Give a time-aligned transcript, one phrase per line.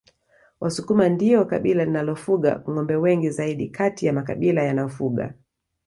[0.59, 5.33] wasukuma ndio kabila linalofuga ngombe wengi zaidi kati ya makabila yanayofuga